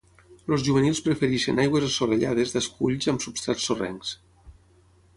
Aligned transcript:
Els 0.55 0.63
juvenils 0.67 1.01
prefereixen 1.07 1.61
aigües 1.65 1.87
assolellades 1.89 2.57
d'esculls 2.57 3.13
amb 3.13 3.27
substrats 3.27 3.71
sorrencs. 3.71 4.19